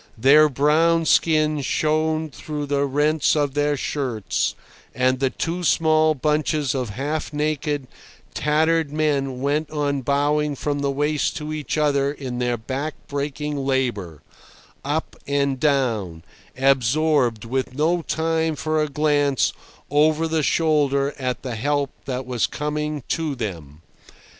[0.17, 4.55] Their brown skin showed through the rents of their shirts;
[4.95, 7.85] and the two small bunches of half naked,
[8.33, 13.57] tattered men went on bowing from the waist to each other in their back breaking
[13.57, 14.23] labour,
[14.83, 16.23] up and down,
[16.57, 19.53] absorbed, with no time for a glance
[19.91, 23.83] over the shoulder at the help that was coming to them.